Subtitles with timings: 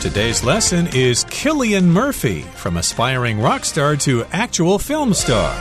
[0.00, 5.52] Today's lesson is Cillian Murphy, from aspiring rock star to actual film star.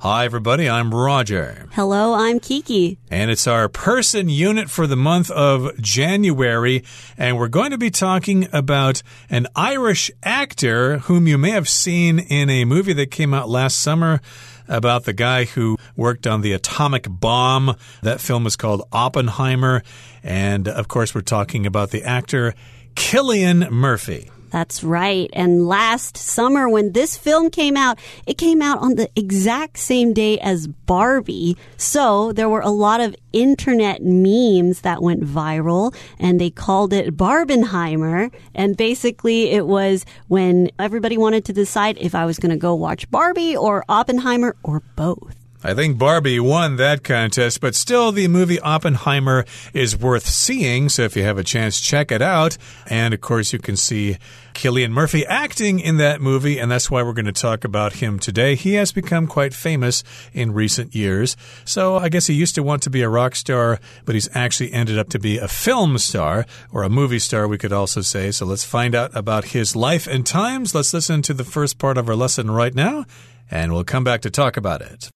[0.00, 0.70] Hi, everybody.
[0.70, 1.66] I'm Roger.
[1.72, 2.98] Hello, I'm Kiki.
[3.10, 6.84] And it's our person unit for the month of January.
[7.18, 12.20] And we're going to be talking about an Irish actor whom you may have seen
[12.20, 14.20] in a movie that came out last summer
[14.68, 17.76] about the guy who worked on the atomic bomb.
[18.02, 19.82] That film is called Oppenheimer.
[20.22, 22.54] And of course, we're talking about the actor
[22.94, 24.30] Cillian Murphy.
[24.50, 25.28] That's right.
[25.32, 30.12] And last summer, when this film came out, it came out on the exact same
[30.12, 31.56] day as Barbie.
[31.76, 37.16] So there were a lot of internet memes that went viral and they called it
[37.16, 38.32] Barbenheimer.
[38.54, 42.74] And basically, it was when everybody wanted to decide if I was going to go
[42.74, 45.37] watch Barbie or Oppenheimer or both.
[45.62, 49.44] I think Barbie won that contest, but still, the movie Oppenheimer
[49.74, 50.88] is worth seeing.
[50.88, 52.56] So if you have a chance, check it out.
[52.86, 54.18] And of course, you can see
[54.54, 58.18] Cillian Murphy acting in that movie, and that's why we're going to talk about him
[58.18, 58.54] today.
[58.54, 61.36] He has become quite famous in recent years.
[61.64, 64.72] So I guess he used to want to be a rock star, but he's actually
[64.72, 68.30] ended up to be a film star or a movie star, we could also say.
[68.30, 70.74] So let's find out about his life and times.
[70.74, 73.06] Let's listen to the first part of our lesson right now,
[73.50, 75.10] and we'll come back to talk about it.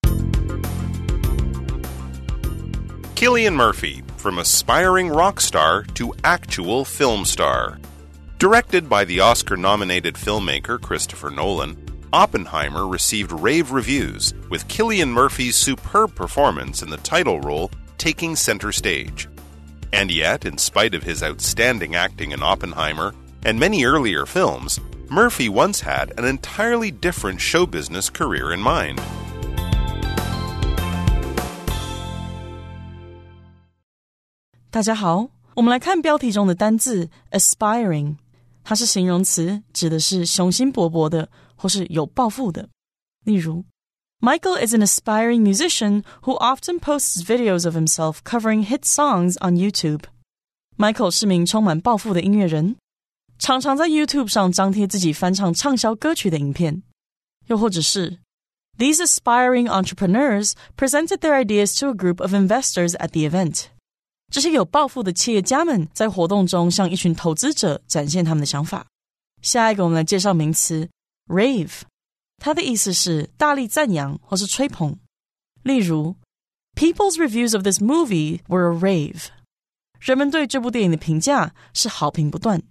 [3.23, 7.79] Cillian Murphy, from aspiring rock star to actual film star.
[8.41, 11.77] Directed by the Oscar nominated filmmaker Christopher Nolan,
[12.13, 18.73] Oppenheimer received rave reviews, with Cillian Murphy's superb performance in the title role taking center
[18.73, 19.29] stage.
[19.93, 23.15] And yet, in spite of his outstanding acting in Oppenheimer
[23.45, 29.01] and many earlier films, Murphy once had an entirely different show business career in mind.
[34.78, 38.18] 大家好，我们来看标题中的单字 aspiring，
[38.64, 42.70] 它是形容词，指的是雄心勃勃的或是有抱负的。
[43.26, 43.66] 例如，
[44.20, 50.02] Michael is an aspiring musician who often posts videos of himself covering hit songs on YouTube.
[50.78, 52.76] Michael 是名充满抱负的音乐人，
[53.40, 56.84] 常常在 YouTube 上张贴自己翻唱畅销歌曲的影片。
[57.48, 58.20] 又或者是，
[58.78, 63.70] These aspiring entrepreneurs presented their ideas to a group of investors at the event.
[64.33, 68.87] 这些有抱负的企业家们在活动中向一群投资者展现他们的想法。
[69.43, 70.89] 下一个，我们来介绍名词
[71.27, 71.83] rave，
[72.39, 74.97] 它的意思是大力赞扬或是吹捧。
[75.63, 76.17] 例如
[76.75, 79.27] ，People's reviews of this movie were a rave。
[80.01, 82.63] 人们对这部电影的评价是好评不断。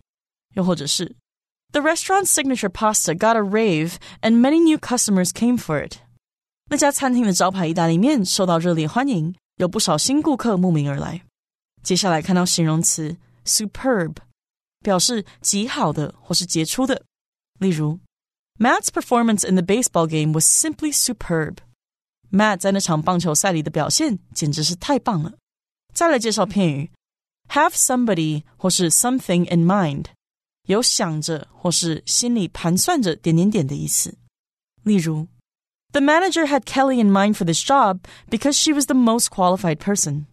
[0.56, 1.16] 又或者是
[1.72, 5.98] ，The restaurant's signature pasta got a rave, and many new customers came for it。
[6.72, 11.22] 那家餐厅的招牌意大利面受到热烈欢迎，有不少新顾客慕名而来。
[11.83, 14.17] 接下来看到形容词 superb，
[14.81, 17.05] 表示极好的或是杰出的。
[17.59, 18.00] 例如，
[18.59, 25.34] Matt's performance in the baseball game was simply superb。Matt 在那场棒球赛里的表现简直是太棒了。
[25.94, 26.91] 再来介绍片语，
[27.49, 30.06] have somebody 或是 something in mind，
[30.67, 34.19] 有想着或是心里盘算着点点点的意思。
[34.83, 35.28] 例如，
[35.93, 40.27] The manager had Kelly in mind for this job because she was the most qualified person。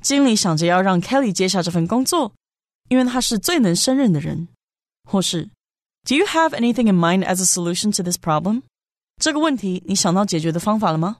[0.00, 2.32] 经理想着要让 Kelly 接下这份工作，
[2.88, 4.48] 因为他是最能胜任的人。
[5.08, 5.50] 或是
[6.06, 8.62] ，Do you have anything in mind as a solution to this problem？
[9.20, 11.18] 这个问题你想到解决的方法了吗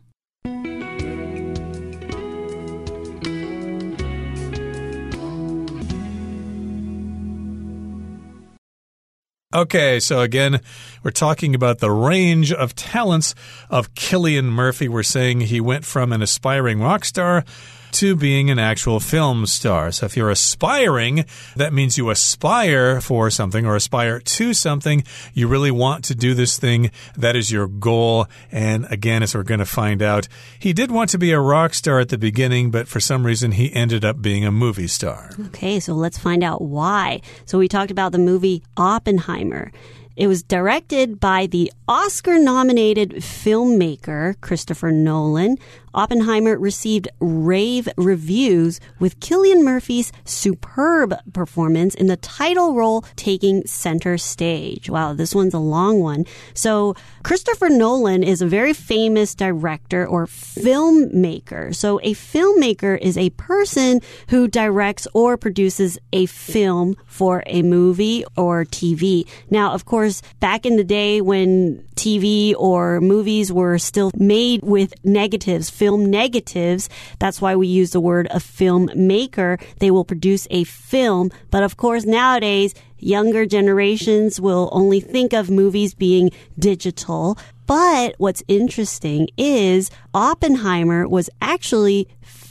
[9.52, 10.60] ？Okay, so again,
[11.02, 13.32] we're talking about the range of talents
[13.68, 14.88] of Cillian Murphy.
[14.88, 17.44] We're saying he went from an aspiring rock star
[17.92, 19.92] to being an actual film star.
[19.92, 21.24] So if you're aspiring,
[21.56, 25.04] that means you aspire for something or aspire to something.
[25.34, 26.90] You really want to do this thing.
[27.16, 28.26] That is your goal.
[28.50, 30.28] And again, as we're going to find out,
[30.58, 33.52] he did want to be a rock star at the beginning, but for some reason
[33.52, 35.30] he ended up being a movie star.
[35.46, 37.20] Okay, so let's find out why.
[37.46, 39.72] So we talked about the movie Oppenheimer.
[40.16, 45.56] It was directed by the Oscar nominated filmmaker Christopher Nolan.
[45.94, 54.16] Oppenheimer received rave reviews with Cillian Murphy's superb performance in the title role taking center
[54.18, 54.88] stage.
[54.88, 56.24] Wow, this one's a long one.
[56.54, 61.74] So, Christopher Nolan is a very famous director or filmmaker.
[61.74, 68.24] So, a filmmaker is a person who directs or produces a film for a movie
[68.36, 69.26] or TV.
[69.50, 74.94] Now, of course, back in the day when TV or movies were still made with
[75.04, 76.90] negatives, film negatives.
[77.20, 79.58] That's why we use the word a filmmaker.
[79.78, 81.30] They will produce a film.
[81.50, 87.38] But of course, nowadays, younger generations will only think of movies being digital.
[87.66, 92.08] But what's interesting is Oppenheimer was actually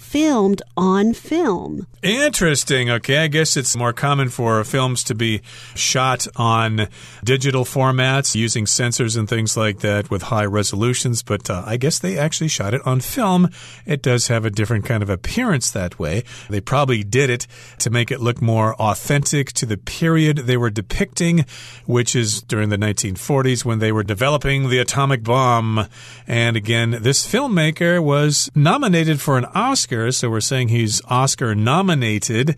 [0.09, 1.85] filmed on film.
[2.01, 2.89] Interesting.
[2.89, 5.41] Okay, I guess it's more common for films to be
[5.75, 6.87] shot on
[7.23, 11.99] digital formats using sensors and things like that with high resolutions, but uh, I guess
[11.99, 13.49] they actually shot it on film.
[13.85, 16.23] It does have a different kind of appearance that way.
[16.49, 17.45] They probably did it
[17.77, 21.45] to make it look more authentic to the period they were depicting,
[21.85, 25.87] which is during the 1940s when they were developing the atomic bomb.
[26.25, 32.55] And again, this filmmaker was nominated for an Oscar so we're saying he's Oscar nominated.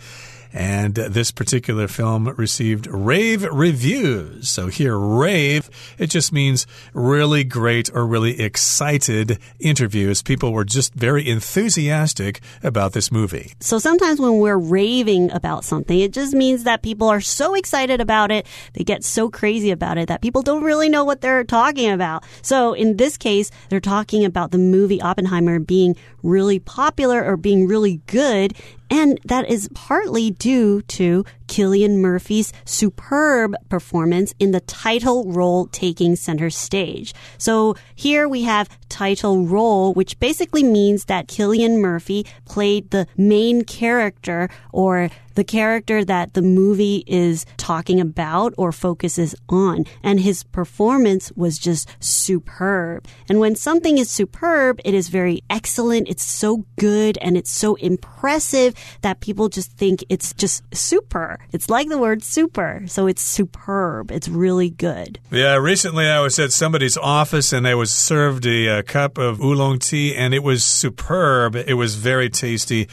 [0.53, 4.49] And this particular film received rave reviews.
[4.49, 10.21] So here, rave, it just means really great or really excited interviews.
[10.21, 13.53] People were just very enthusiastic about this movie.
[13.61, 18.01] So sometimes when we're raving about something, it just means that people are so excited
[18.01, 21.45] about it, they get so crazy about it that people don't really know what they're
[21.45, 22.25] talking about.
[22.41, 27.67] So in this case, they're talking about the movie Oppenheimer being really popular or being
[27.67, 28.53] really good.
[28.89, 36.17] And that is partly due to Cillian Murphy's superb performance in the title role taking
[36.17, 37.13] center stage.
[37.37, 43.63] So here we have title role, which basically means that Cillian Murphy played the main
[43.63, 49.85] character or the character that the movie is talking about or focuses on.
[50.03, 53.05] And his performance was just superb.
[53.29, 56.09] And when something is superb, it is very excellent.
[56.09, 61.39] It's so good and it's so impressive that people just think it's just super.
[61.51, 62.83] It's like the word super.
[62.87, 64.11] So it's superb.
[64.11, 65.19] It's really good.
[65.31, 69.39] Yeah, recently I was at somebody's office and I was served a, a cup of
[69.41, 71.55] oolong tea and it was superb.
[71.55, 72.87] It was very tasty.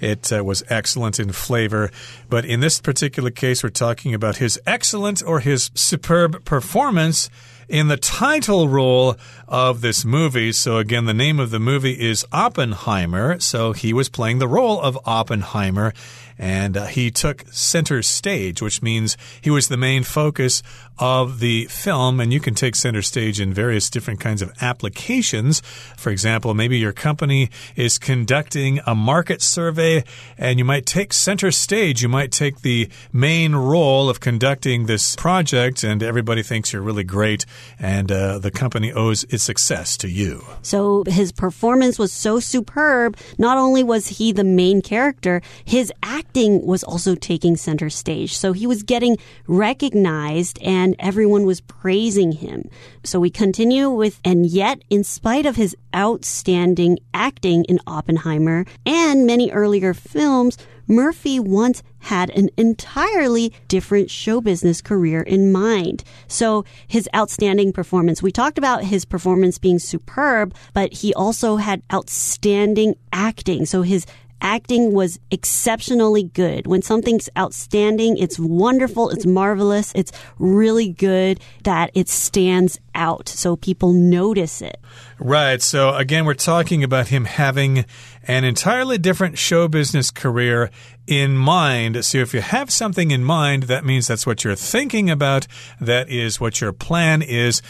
[0.00, 1.81] It uh, was excellent in flavor.
[2.28, 7.30] But in this particular case, we're talking about his excellent or his superb performance
[7.68, 9.16] in the title role
[9.48, 10.52] of this movie.
[10.52, 13.40] So, again, the name of the movie is Oppenheimer.
[13.40, 15.92] So, he was playing the role of Oppenheimer
[16.38, 20.62] and uh, he took center stage, which means he was the main focus
[20.98, 22.18] of the film.
[22.20, 25.60] And you can take center stage in various different kinds of applications.
[25.96, 30.04] For example, maybe your company is conducting a market survey
[30.36, 32.02] and you might take center stage.
[32.02, 37.04] You might take the main role of conducting this project, and everybody thinks you're really
[37.04, 37.46] great,
[37.78, 40.44] and uh, the company owes its success to you.
[40.62, 43.16] So his performance was so superb.
[43.38, 48.36] Not only was he the main character, his acting was also taking center stage.
[48.36, 49.16] So he was getting
[49.46, 52.68] recognized and everyone was praising him.
[53.04, 59.26] So we continue with, and yet, in spite of his outstanding acting in Oppenheimer and
[59.26, 60.56] many earlier films,
[60.92, 66.04] Murphy once had an entirely different show business career in mind.
[66.28, 71.82] So his outstanding performance, we talked about his performance being superb, but he also had
[71.92, 73.64] outstanding acting.
[73.64, 74.04] So his
[74.42, 76.66] acting was exceptionally good.
[76.66, 83.56] When something's outstanding, it's wonderful, it's marvelous, it's really good that it stands out so
[83.56, 84.78] people notice it.
[85.18, 85.62] Right.
[85.62, 87.86] So again, we're talking about him having
[88.24, 90.70] an entirely different show business career
[91.06, 92.04] in mind.
[92.04, 95.46] So if you have something in mind, that means that's what you're thinking about.
[95.80, 97.62] That is what your plan is.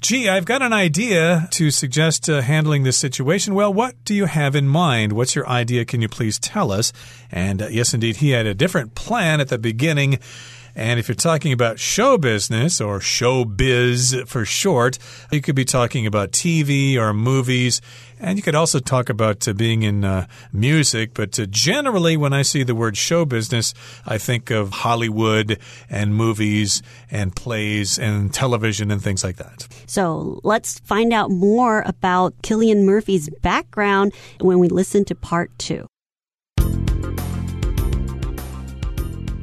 [0.00, 3.54] Gee, I've got an idea to suggest uh, handling this situation.
[3.54, 5.14] Well, what do you have in mind?
[5.14, 5.84] What's your idea?
[5.86, 6.92] Can you please tell us?
[7.32, 10.18] And uh, yes, indeed, he had a different plan at the beginning.
[10.76, 14.98] And if you're talking about show business or showbiz for short,
[15.32, 17.80] you could be talking about TV or movies.
[18.20, 21.14] And you could also talk about uh, being in uh, music.
[21.14, 23.72] But uh, generally, when I see the word show business,
[24.04, 29.66] I think of Hollywood and movies and plays and television and things like that.
[29.86, 35.86] So let's find out more about Cillian Murphy's background when we listen to part two.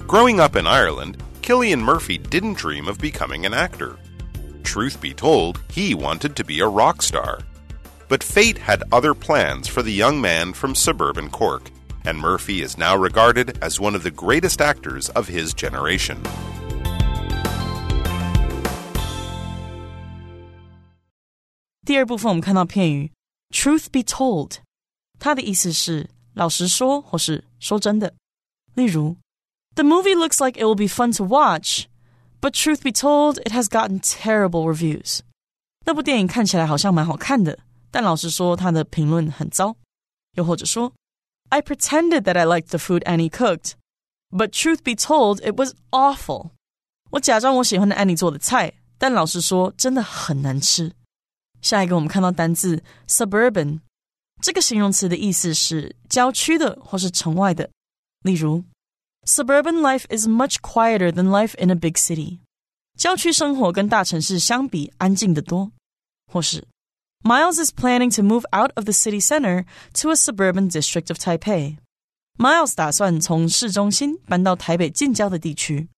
[0.05, 3.97] Growing up in Ireland, Cillian Murphy didn't dream of becoming an actor.
[4.63, 7.39] Truth be told, he wanted to be a rock star.
[8.07, 11.69] But fate had other plans for the young man from suburban Cork,
[12.05, 16.23] and Murphy is now regarded as one of the greatest actors of his generation.
[23.51, 24.59] "Truth be told"，
[25.19, 28.13] 它的意思是老实说或是说真的。
[28.75, 29.17] 例如
[29.74, 31.84] The movie looks like it will be fun to watch,
[32.40, 35.20] but truth be told, it has gotten terrible reviews.
[35.86, 37.58] 那部电影看起来好像蛮好看的，
[37.90, 39.76] 但老师说他的评论很糟。
[40.32, 40.92] 又或者说，
[41.48, 43.72] I pretended that I liked the food Annie cooked,
[44.30, 46.50] but truth be told, it was awful.
[47.10, 50.92] 我假装我喜欢的安妮做的菜，但老实说，真的很难吃。
[51.62, 53.80] 下一个，我们看到单字 suburban，
[54.42, 57.70] 这个形容词的意思是郊区的或是城外的。
[58.22, 58.62] 例如
[59.24, 62.38] ，suburban life is much quieter than life in a big city。
[62.96, 65.72] 郊区生活跟大城市相比安静得多。
[66.30, 66.66] 或是
[67.24, 69.64] Miles is planning to move out of the city center
[69.94, 71.78] to a suburban district of Taipei.
[72.38, 75.88] Miles 打算从市中心搬到台北近郊的地区。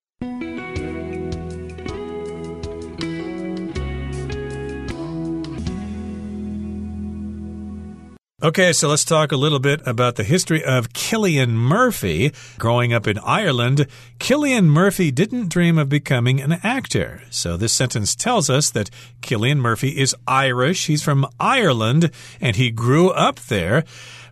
[8.44, 12.34] Okay, so let's talk a little bit about the history of Cillian Murphy.
[12.60, 13.88] Growing up in Ireland,
[14.20, 17.22] Cillian Murphy didn't dream of becoming an actor.
[17.30, 18.90] So this sentence tells us that
[19.22, 20.88] Cillian Murphy is Irish.
[20.88, 22.12] He's from Ireland
[22.42, 23.86] and he grew up there.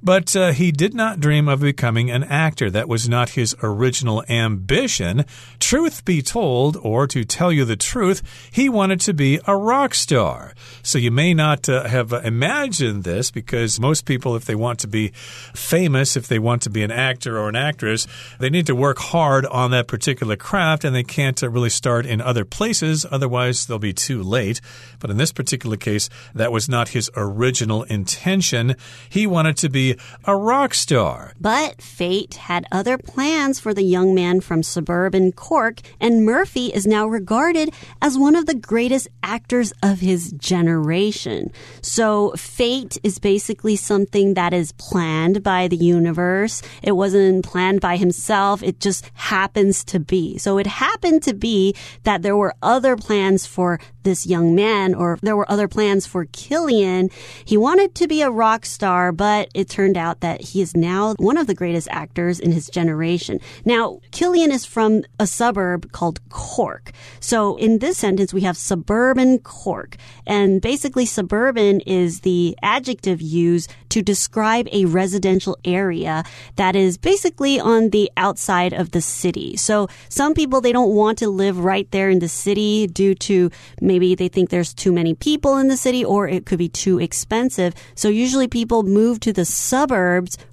[0.04, 2.70] But uh, he did not dream of becoming an actor.
[2.70, 5.24] That was not his original ambition.
[5.62, 9.94] Truth be told, or to tell you the truth, he wanted to be a rock
[9.94, 10.54] star.
[10.82, 14.88] So you may not uh, have imagined this because most people, if they want to
[14.88, 15.14] be
[15.54, 18.06] famous, if they want to be an actor or an actress,
[18.40, 22.06] they need to work hard on that particular craft and they can't uh, really start
[22.06, 23.06] in other places.
[23.10, 24.60] Otherwise, they'll be too late.
[25.00, 28.76] But in this particular case, that was not his original intention.
[29.10, 29.93] He wanted to be
[30.26, 31.34] a rock star.
[31.40, 36.88] But fate had other plans for the young man from suburban Cork, and Murphy is
[36.88, 41.52] now regarded as one of the greatest actors of his generation.
[41.82, 46.62] So fate is basically something that is planned by the universe.
[46.82, 48.64] It wasn't planned by himself.
[48.64, 50.38] It just happens to be.
[50.38, 55.18] So it happened to be that there were other plans for this young man, or
[55.22, 57.12] there were other plans for Cillian.
[57.46, 61.14] He wanted to be a rock star, but it turned out that he is now
[61.18, 63.40] one of the greatest actors in his generation.
[63.66, 66.92] Now, Cillian is from a suburb called Cork.
[67.20, 69.98] So in this sentence, we have suburban Cork.
[70.26, 76.24] And basically, suburban is the adjective used to describe a residential area
[76.56, 79.56] that is basically on the outside of the city.
[79.58, 83.52] So some people, they don't want to live right there in the city due to
[83.82, 87.00] maybe they think there's too many people in the city or it could be too
[87.00, 87.74] expensive.
[87.96, 89.46] So usually people move to the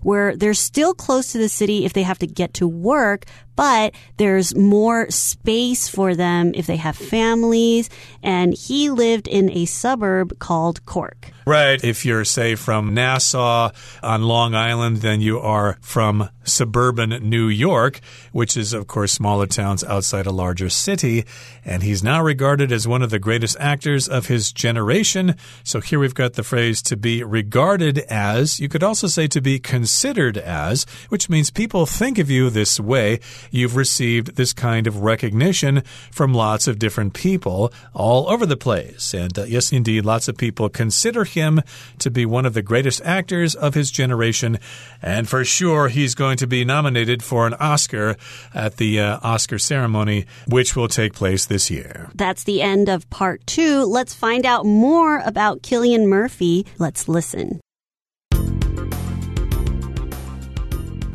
[0.01, 3.95] where they're still close to the city if they have to get to work, but
[4.17, 7.91] there's more space for them if they have families.
[8.23, 11.31] And he lived in a suburb called Cork.
[11.51, 11.83] Right.
[11.83, 13.73] If you're, say, from Nassau
[14.05, 17.99] on Long Island, then you are from suburban New York,
[18.31, 21.25] which is, of course, smaller towns outside a larger city.
[21.65, 25.35] And he's now regarded as one of the greatest actors of his generation.
[25.65, 28.61] So here we've got the phrase to be regarded as.
[28.61, 32.79] You could also say to be considered as, which means people think of you this
[32.79, 33.19] way
[33.51, 39.13] you've received this kind of recognition from lots of different people all over the place.
[39.15, 41.61] And uh, yes, indeed, lots of people consider him
[41.99, 44.59] to be one of the greatest actors of his generation.
[45.03, 48.17] And for sure, he's going to be nominated for an Oscar
[48.55, 52.11] at the uh, Oscar ceremony, which will take place this year.
[52.15, 53.85] That's the end of part two.
[53.85, 56.67] Let's find out more about Cillian Murphy.
[56.79, 57.61] Let's listen.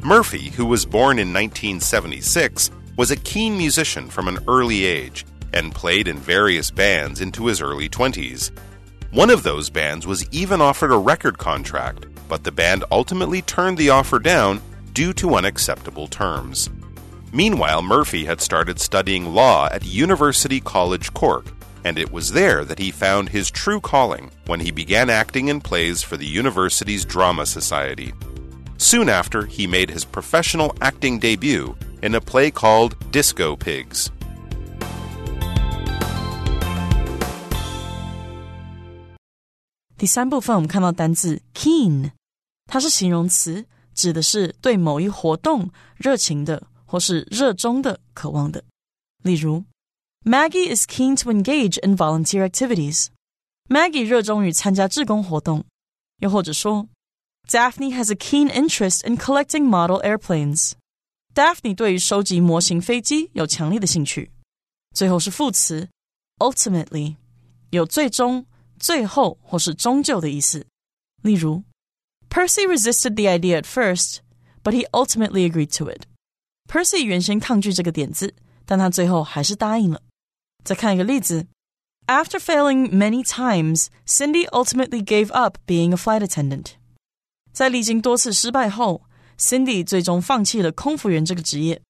[0.03, 5.73] Murphy, who was born in 1976, was a keen musician from an early age and
[5.73, 8.51] played in various bands into his early 20s.
[9.15, 13.77] One of those bands was even offered a record contract, but the band ultimately turned
[13.77, 16.69] the offer down due to unacceptable terms.
[17.31, 21.45] Meanwhile, Murphy had started studying law at University College Cork,
[21.85, 25.61] and it was there that he found his true calling when he began acting in
[25.61, 28.11] plays for the university's Drama Society.
[28.75, 34.11] Soon after, he made his professional acting debut in a play called Disco Pigs.
[40.04, 42.12] 第三部分我们看到单字 keen，
[42.66, 48.64] 它是形容词，指的是对某一活动热情的或是热衷的、渴望的。
[49.22, 49.64] 例如，
[50.24, 55.64] Maggie is keen to engage in volunteer activities。Maggie 热衷于参加志工活动。
[56.20, 56.86] 又或者说
[57.48, 60.72] Daphne has a keen interest in collecting model airplanes.
[61.34, 64.30] Daphne 对于收集模型飞机有强烈的兴趣。
[64.94, 65.88] 最后是副词
[66.38, 67.16] ultimately，
[67.70, 68.44] 有最终、
[68.78, 70.66] 最后或是终究的意思。
[71.22, 71.64] 例如，
[72.28, 74.18] Percy resisted the idea at first,
[74.62, 76.04] but he ultimately agreed to it.
[76.68, 80.00] Percy 原先抗拒这个点子，但他最后还是答应了。
[80.64, 81.46] 再看一个例子
[82.06, 86.72] After failing many times, Cindy ultimately gave up being a flight attendant.
[87.52, 89.02] 在历经多次失败后，
[89.38, 91.82] Cindy 最终放弃了空服员这个职业。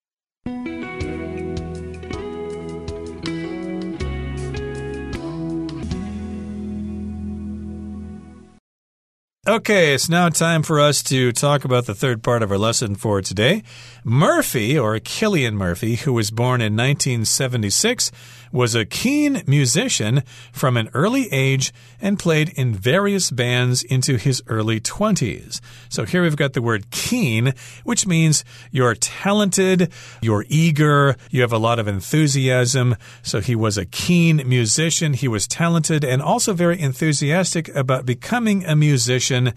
[9.48, 12.96] Okay, it's now time for us to talk about the third part of our lesson
[12.96, 13.62] for today.
[14.04, 18.12] Murphy, or Cillian Murphy, who was born in 1976,
[18.56, 24.42] was a keen musician from an early age and played in various bands into his
[24.48, 25.60] early 20s.
[25.90, 31.52] So here we've got the word keen, which means you're talented, you're eager, you have
[31.52, 32.96] a lot of enthusiasm.
[33.22, 38.64] So he was a keen musician, he was talented, and also very enthusiastic about becoming
[38.64, 39.54] a musician.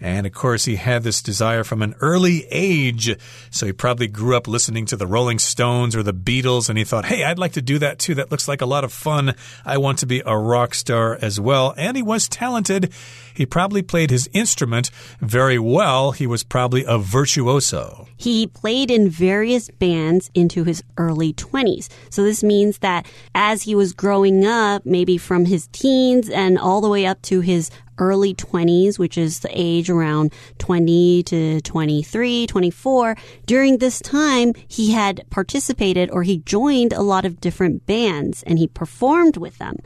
[0.00, 3.16] And of course, he had this desire from an early age.
[3.50, 6.84] So he probably grew up listening to the Rolling Stones or the Beatles, and he
[6.84, 8.14] thought, hey, I'd like to do that too.
[8.14, 9.34] That looks like a lot of fun.
[9.64, 11.74] I want to be a rock star as well.
[11.76, 12.92] And he was talented.
[13.34, 14.90] He probably played his instrument
[15.20, 16.12] very well.
[16.12, 18.08] He was probably a virtuoso.
[18.16, 21.88] He played in various bands into his early 20s.
[22.10, 26.80] So this means that as he was growing up, maybe from his teens and all
[26.80, 32.46] the way up to his early 20s, which is the age around 20 to 23,
[32.46, 33.16] 24.
[33.46, 38.58] During this time, he had participated or he joined a lot of different bands and
[38.58, 39.76] he performed with them.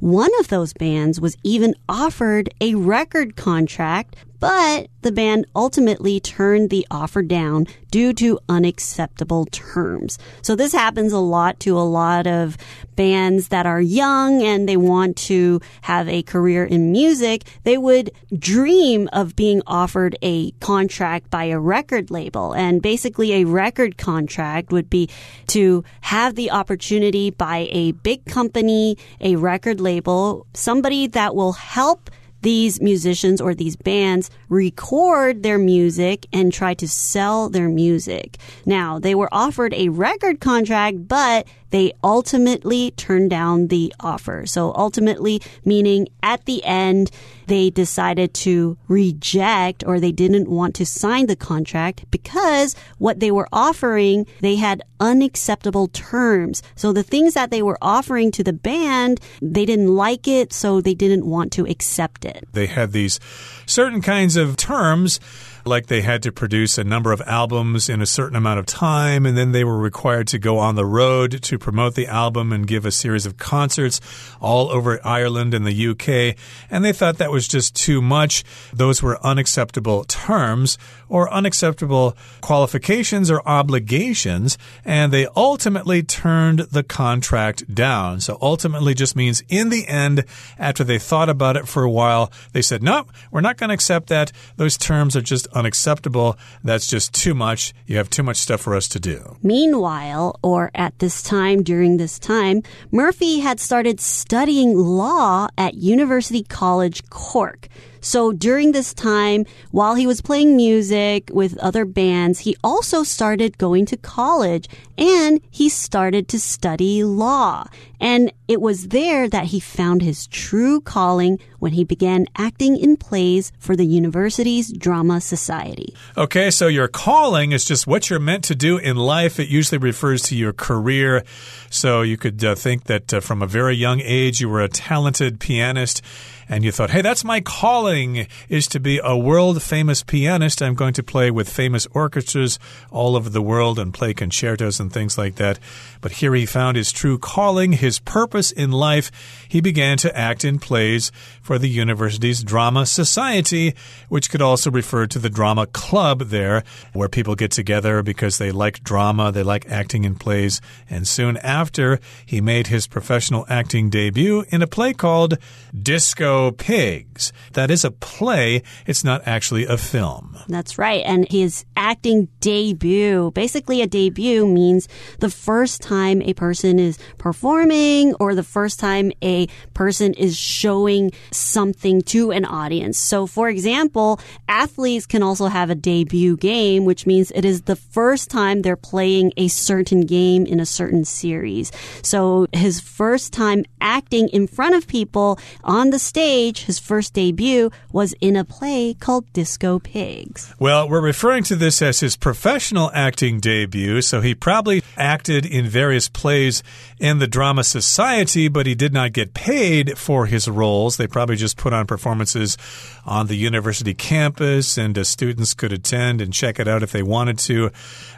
[0.00, 6.70] One of those bands was even offered a record contract, but the band ultimately turned
[6.70, 10.18] the offer down due to unacceptable terms.
[10.42, 12.56] So this happens a lot to a lot of
[12.96, 17.44] bands that are young and they want to have a career in music.
[17.62, 22.52] They would dream of being offered a contract by a record label.
[22.52, 25.08] And basically a record contract would be
[25.48, 32.10] to have the opportunity by a big company, a record label, somebody that will help
[32.42, 38.38] these musicians or these bands record their music and try to sell their music.
[38.64, 44.46] Now, they were offered a record contract, but they ultimately turned down the offer.
[44.46, 47.10] So ultimately, meaning at the end,
[47.46, 53.30] they decided to reject or they didn't want to sign the contract because what they
[53.30, 56.62] were offering, they had unacceptable terms.
[56.74, 60.80] So the things that they were offering to the band, they didn't like it, so
[60.80, 62.46] they didn't want to accept it.
[62.52, 63.18] They had these
[63.66, 65.20] certain kinds of terms
[65.64, 69.26] like they had to produce a number of albums in a certain amount of time,
[69.26, 72.66] and then they were required to go on the road to promote the album and
[72.66, 74.00] give a series of concerts
[74.40, 76.36] all over Ireland and the UK.
[76.70, 78.44] And they thought that was just too much.
[78.72, 87.74] Those were unacceptable terms or unacceptable qualifications or obligations, and they ultimately turned the contract
[87.74, 88.20] down.
[88.20, 90.24] So ultimately just means in the end,
[90.58, 93.74] after they thought about it for a while, they said, no, we're not going to
[93.74, 94.32] accept that.
[94.56, 96.36] Those terms are just unacceptable.
[96.62, 97.74] That's just too much.
[97.86, 99.36] You have too much stuff for us to do.
[99.42, 106.42] Meanwhile, or at this time, during this time, Murphy had started studying law at University
[106.42, 107.68] College Cork.
[108.00, 113.58] So during this time, while he was playing music with other bands, he also started
[113.58, 117.66] going to college and he started to study law.
[118.00, 122.96] And it was there that he found his true calling when he began acting in
[122.96, 125.94] plays for the university's drama society.
[126.16, 129.40] Okay, so your calling is just what you're meant to do in life.
[129.40, 131.24] It usually refers to your career.
[131.70, 134.68] So you could uh, think that uh, from a very young age you were a
[134.68, 136.02] talented pianist
[136.48, 140.62] and you thought, hey, that's my calling is to be a world famous pianist.
[140.62, 142.58] I'm going to play with famous orchestras
[142.90, 145.58] all over the world and play concertos and things like that.
[146.00, 149.10] But here he found his true calling, his purpose in life.
[149.46, 153.74] He began to act in plays for the university's drama society,
[154.08, 156.62] which could also refer to the drama club there,
[156.94, 160.60] where people get together because they like drama, they like acting in plays.
[160.88, 165.36] And soon after, he made his professional acting debut in a play called
[165.80, 167.32] Disco Pigs.
[167.54, 170.38] That is a play, it's not actually a film.
[170.48, 171.02] That's right.
[171.04, 178.14] And his acting debut, basically a debut means the first time a person is performing
[178.20, 182.98] or the first time a person is showing something to an audience.
[182.98, 187.76] So for example, athletes can also have a debut game, which means it is the
[187.76, 191.72] first time they're playing a certain game in a certain series.
[192.02, 197.70] So his first time acting in front of people on the stage his first debut
[197.90, 200.54] was in a play called Disco Pigs.
[200.58, 205.66] Well, we're referring to this as his professional acting debut, so he probably acted in
[205.66, 206.62] various plays
[207.00, 210.98] in the drama society, but he did not get paid for his roles.
[210.98, 212.58] They probably just put on performances
[213.06, 217.02] on the university campus, and uh, students could attend and check it out if they
[217.02, 217.70] wanted to.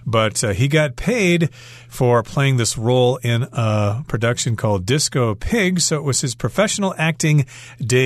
[0.05, 1.51] But uh, he got paid
[1.89, 6.93] for playing this role in a production called Disco Pigs, so it was his professional
[6.99, 7.47] acting
[7.79, 8.00] debut.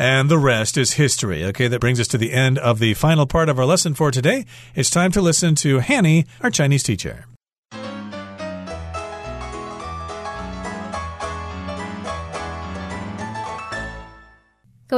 [0.00, 1.44] And the rest is history.
[1.46, 4.12] Okay, that brings us to the end of the final part of our lesson for
[4.12, 4.44] today.
[4.76, 7.26] It's time to listen to Hanny, our Chinese teacher.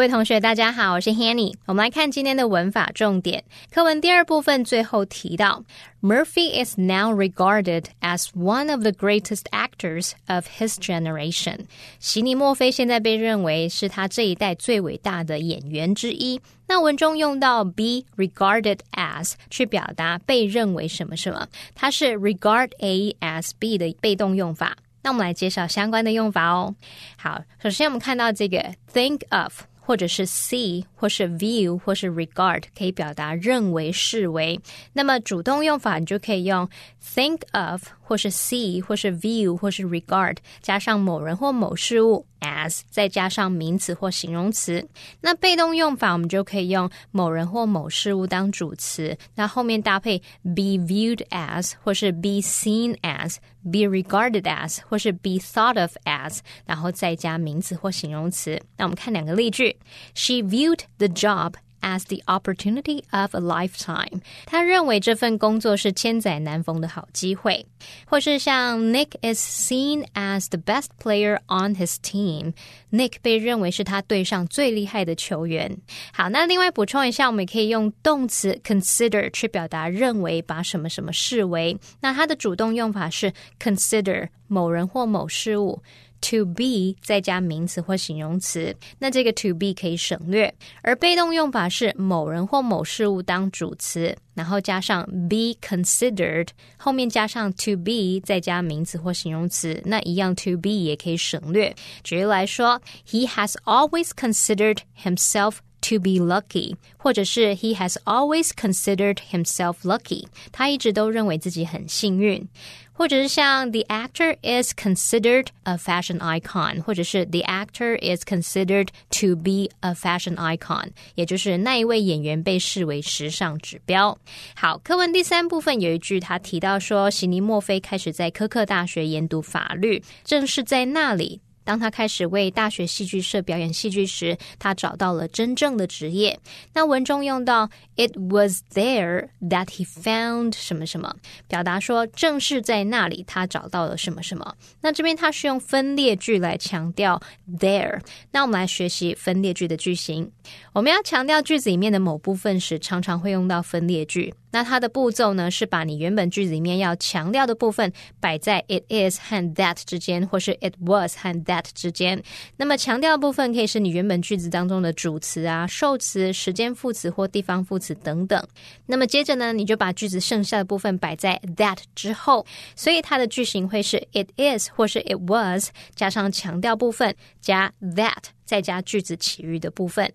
[0.00, 1.52] 各位同学，大家好，我是 Hanny。
[1.66, 3.44] 我们来看今天的文法重点。
[3.70, 5.62] 课文第二部分最后提到
[6.00, 11.66] ，Murphy is now regarded as one of the greatest actors of his generation。
[11.98, 16.40] 席尼墨菲现在被认为是他这一代最伟大的演员之一。
[16.66, 24.78] 那文中用到 be regarded as 去表达被认为什么什么，它是 regard A as B 的被动用法。
[25.02, 26.74] 那我们来介绍相关的用法哦。
[27.18, 29.64] 好，首先我们看到这个 think of。
[29.80, 34.60] 或者是 see，或是 view，或是 regard，可以表达认为、视为。
[34.92, 36.68] 那么主动用法，你就可以用
[37.02, 44.87] think of，或是 see，或是 view，或是 regard，加上某人或某事物 as，再加上名词或形容词。
[45.21, 58.61] 那被动用法，我们就可以用某人或某事物当主词，那后面搭配 be viewed as，或是 be seen as。be regarded as 或是 be thought of as，然后再加名词或形容词。
[58.77, 59.75] 那我们看两个例句：
[60.13, 64.20] She viewed the job as the opportunity of a lifetime。
[64.46, 67.66] 他认为这份工作是千载难逢的好机会，
[68.06, 72.54] 或是像 Nick is seen as the best player on his team。
[72.90, 75.78] Nick 被认为是他队上最厉害的球员。
[76.12, 81.78] 好，那另外补充一下，我们也可以用动词 consider 去表达认为，把什么什么视为。
[82.00, 85.82] 那它的主动用法是 consider 某人或某事物。
[86.20, 90.52] To be 再加名词或形容词，那这个 to be 可以省略。
[90.82, 101.74] 而被动用法是某人或某事物当主词，然后加上 be considered，后面加上 to be 再加名词或形容词，那一样 to be 也可以省略。
[102.02, 112.46] 举例来说，He has always considered himself to be lucky，或者是 He has always considered himself lucky，他一直都认为自己很幸运。
[112.92, 120.34] 或者是像 the actor is considered a fashion icon，或者是 the actor is considered to be a fashion
[120.34, 124.18] icon，也就是那一位演员被视为时尚指标。
[124.54, 131.40] 好，课文第三部分有一句，他提到说，席尼墨菲开始在科克大学研读法律，正是在那里。
[131.64, 136.38] 当他开始为大学戏剧社表演戏剧时，他找到了真正的职业。
[136.72, 141.14] 那文中用到 "It was there that he found 什么什么"，
[141.46, 144.56] 表达说正是在那里他找到了什么什么。
[144.80, 147.20] 那这边他是用分列句来强调
[147.58, 148.00] there。
[148.32, 150.30] 那我们来学习分列句的句型。
[150.72, 154.34] 我们要强调句子里面的某部分时，常常会用到分列句。
[154.50, 162.22] 那它的步骤呢，是把你原本句子里面要强调的部分摆在 it is 和 that 之间，或是 it was 和 that 之间。
[162.56, 168.42] 那么强调的部分可以是你原本句子当中的主词啊、受词、时间副词或地方副词等等。
[168.86, 178.30] 那么接着呢，你就把句子剩下的部分摆在 that 之后，所以它的句型会是 it is 或是 it was 加上强调部分加 that。
[178.44, 180.12] 再加句子其余的部分。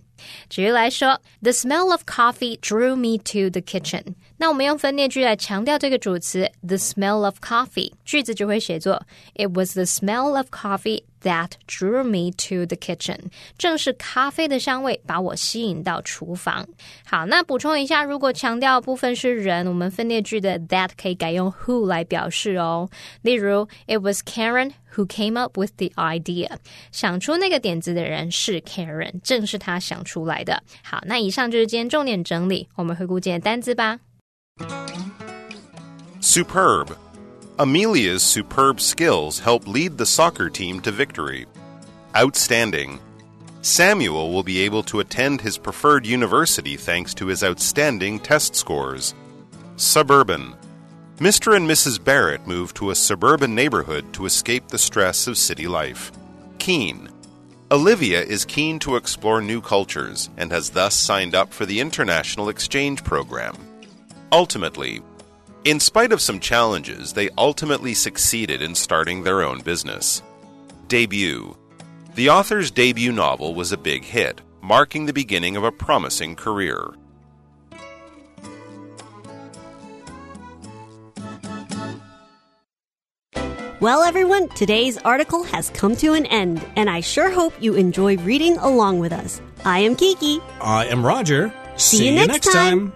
[0.48, 4.14] 举例来说，The smell of coffee drew me to the kitchen。
[4.37, 9.01] 那我们用分列句来强调这个主词，the smell of coffee，句子就会写作
[9.35, 13.17] ：It was the smell of coffee that drew me to the kitchen。
[13.57, 16.67] 正是咖啡的香味把我吸引到厨房。
[17.05, 22.89] 好，那补充一下，如果强调部分是人，我们分列句的 that 可以改用 who 来表示哦。
[23.21, 26.49] 例如，It was Karen who came up with the idea。
[26.91, 30.61] 想出那个点子的人是 Karen，正是他想出来的。
[30.83, 33.99] 好，那以上就是今天重点整理，我们回顾今天单字吧。
[36.25, 36.97] Superb.
[37.59, 41.45] Amelia's superb skills help lead the soccer team to victory.
[42.15, 42.99] Outstanding.
[43.61, 49.13] Samuel will be able to attend his preferred university thanks to his outstanding test scores.
[49.77, 50.55] Suburban.
[51.17, 51.55] Mr.
[51.55, 52.03] and Mrs.
[52.03, 56.11] Barrett moved to a suburban neighborhood to escape the stress of city life.
[56.57, 57.07] Keen.
[57.71, 62.49] Olivia is keen to explore new cultures and has thus signed up for the International
[62.49, 63.55] Exchange Program.
[64.31, 65.01] Ultimately,
[65.63, 70.21] in spite of some challenges, they ultimately succeeded in starting their own business.
[70.87, 71.55] Debut
[72.15, 76.93] The author's debut novel was a big hit, marking the beginning of a promising career.
[83.81, 88.17] Well, everyone, today's article has come to an end, and I sure hope you enjoy
[88.17, 89.41] reading along with us.
[89.65, 90.39] I am Kiki.
[90.61, 91.53] I am Roger.
[91.75, 92.93] See you next time.